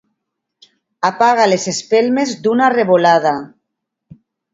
Apaga 1.09 1.45
les 1.51 1.67
espelmes 1.71 2.33
d'una 2.47 2.71
revolada. 2.77 3.35